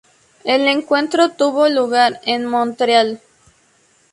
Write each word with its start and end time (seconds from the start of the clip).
El 0.45 0.67
encuentro 0.67 1.29
tuvo 1.29 1.69
lugar 1.69 2.21
en 2.25 2.47
Montreal. 2.47 3.21